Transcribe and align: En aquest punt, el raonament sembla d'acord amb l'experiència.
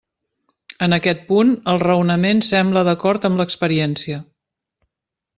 En 0.85 0.95
aquest 0.95 1.19
punt, 1.25 1.51
el 1.73 1.81
raonament 1.83 2.41
sembla 2.47 2.83
d'acord 2.87 3.27
amb 3.29 3.41
l'experiència. 3.43 4.19